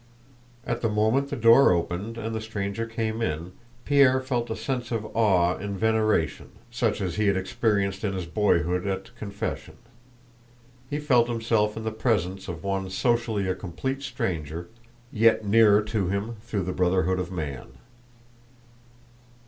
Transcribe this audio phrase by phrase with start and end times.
[0.65, 3.51] At the moment the door opened and the stranger came in,
[3.85, 8.25] Pierre felt a sense of awe and veneration such as he had experienced in his
[8.25, 9.77] boyhood at confession;
[10.89, 14.69] he felt himself in the presence of one socially a complete stranger,
[15.11, 17.67] yet nearer to him through the brotherhood of man.